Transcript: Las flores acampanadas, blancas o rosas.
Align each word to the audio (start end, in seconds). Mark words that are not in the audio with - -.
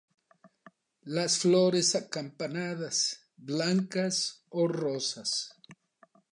Las 1.03 1.37
flores 1.37 1.93
acampanadas, 1.93 3.27
blancas 3.37 4.43
o 4.49 4.67
rosas. 4.67 5.53